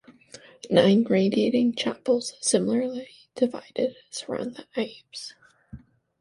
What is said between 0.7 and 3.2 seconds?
Nine radiating chapels, similarly